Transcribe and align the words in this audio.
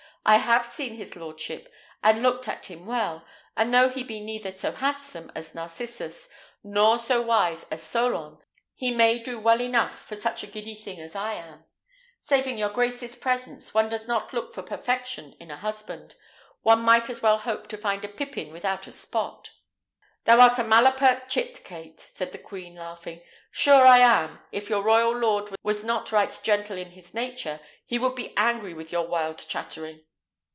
"I 0.23 0.35
have 0.35 0.67
seen 0.67 0.97
his 0.97 1.15
lordship, 1.15 1.73
and 2.03 2.21
looked 2.21 2.47
at 2.47 2.67
him 2.67 2.85
well; 2.85 3.25
and 3.57 3.73
though 3.73 3.89
he 3.89 4.03
be 4.03 4.19
neither 4.19 4.51
so 4.51 4.71
handsome 4.71 5.31
as 5.33 5.55
Narcissus 5.55 6.29
nor 6.63 6.99
so 6.99 7.23
wise 7.23 7.65
as 7.71 7.81
Solon, 7.81 8.37
he 8.75 8.91
may 8.91 9.17
do 9.17 9.39
well 9.39 9.59
enough 9.59 9.97
for 10.05 10.15
such 10.15 10.43
a 10.43 10.47
giddy 10.47 10.75
thing 10.75 10.99
as 10.99 11.15
I 11.15 11.33
am. 11.33 11.65
Saving 12.19 12.59
your 12.59 12.69
grace's 12.69 13.15
presence, 13.15 13.73
one 13.73 13.89
does 13.89 14.07
not 14.07 14.31
look 14.31 14.53
for 14.53 14.61
perfection 14.61 15.35
in 15.39 15.49
a 15.49 15.57
husband: 15.57 16.13
one 16.61 16.81
might 16.83 17.09
as 17.09 17.23
well 17.23 17.39
hope 17.39 17.65
to 17.69 17.75
find 17.77 18.05
a 18.05 18.07
pippin 18.07 18.51
without 18.53 18.85
a 18.85 18.91
spot." 18.91 19.49
"Thou 20.25 20.39
art 20.39 20.59
a 20.59 20.63
malapert 20.63 21.29
chit, 21.29 21.63
Kate," 21.63 21.99
said 21.99 22.31
the 22.31 22.37
queen, 22.37 22.75
laughing; 22.75 23.23
"sure 23.49 23.87
I 23.87 23.97
am, 23.97 24.39
if 24.51 24.69
your 24.69 24.83
royal 24.83 25.17
lord 25.17 25.49
was 25.63 25.83
not 25.83 26.11
right 26.11 26.39
gentle 26.43 26.77
in 26.77 26.91
his 26.91 27.15
nature, 27.15 27.59
he 27.87 27.97
would 27.97 28.13
be 28.13 28.35
angry 28.37 28.75
with 28.75 28.91
your 28.91 29.07
wild 29.07 29.39
chattering." 29.49 30.01